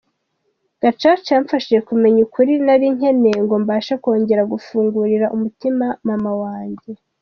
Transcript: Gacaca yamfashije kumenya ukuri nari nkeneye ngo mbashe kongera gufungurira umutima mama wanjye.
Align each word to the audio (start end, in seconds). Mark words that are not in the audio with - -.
Gacaca 0.81 1.29
yamfashije 1.35 1.79
kumenya 1.89 2.19
ukuri 2.27 2.53
nari 2.65 2.87
nkeneye 2.95 3.39
ngo 3.45 3.55
mbashe 3.63 3.93
kongera 4.03 4.43
gufungurira 4.53 5.25
umutima 5.35 5.85
mama 6.07 6.31
wanjye. 6.41 6.91